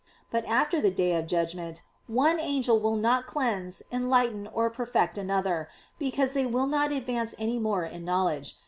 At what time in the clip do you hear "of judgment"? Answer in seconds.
1.13-1.83